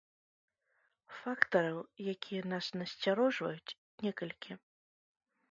Фактараў, 1.17 1.77
якія 2.13 2.41
нас 2.55 2.65
насцярожваюць, 2.79 3.75
некалькі. 4.07 4.53